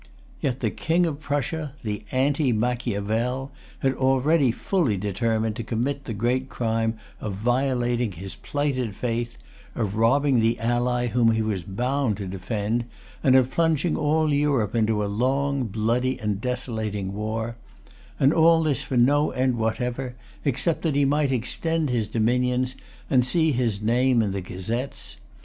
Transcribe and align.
Yet 0.39 0.61
the 0.61 0.71
King 0.71 1.05
of 1.05 1.19
Prussia, 1.21 1.73
the 1.83 2.03
Anti 2.11 2.51
Machiavel, 2.53 3.51
had 3.81 3.93
already 3.93 4.51
fully 4.51 4.97
determined 4.97 5.55
to 5.57 5.63
commit 5.63 6.05
the 6.05 6.13
great 6.15 6.49
crime 6.49 6.97
of 7.19 7.35
violating 7.35 8.13
his 8.13 8.33
plighted 8.33 8.95
faith, 8.95 9.37
of 9.75 9.95
robbing 9.95 10.39
the 10.39 10.59
ally 10.59 11.05
whom 11.09 11.29
he 11.33 11.43
was 11.43 11.61
bound 11.61 12.17
to 12.17 12.25
defend, 12.25 12.85
and 13.23 13.35
of 13.35 13.51
plunging 13.51 13.95
all 13.95 14.33
Europe 14.33 14.73
into 14.73 15.03
a 15.03 15.05
long, 15.05 15.65
bloody, 15.65 16.19
and 16.19 16.41
desolating 16.41 17.13
war; 17.13 17.55
and 18.19 18.33
all 18.33 18.63
this 18.63 18.81
for 18.81 18.97
no 18.97 19.29
end 19.29 19.55
whatever, 19.59 20.15
except 20.43 20.81
that 20.81 20.95
he 20.95 21.05
might 21.05 21.31
extend 21.31 21.91
his 21.91 22.07
dominions, 22.07 22.75
and 23.07 23.23
see 23.23 23.51
his 23.51 23.83
name 23.83 24.23
in 24.23 24.31
the 24.31 24.41
gazettes. 24.41 25.17